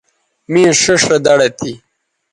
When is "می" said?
0.51-0.61